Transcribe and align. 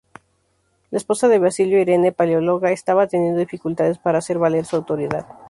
La 0.89 0.97
esposa 0.97 1.27
de 1.27 1.37
Basilio, 1.37 1.79
Irene 1.79 2.11
Paleóloga 2.11 2.71
estaba 2.71 3.05
teniendo 3.05 3.39
dificultades 3.39 3.99
para 3.99 4.17
hacer 4.17 4.39
valer 4.39 4.65
su 4.65 4.75
autoridad. 4.77 5.27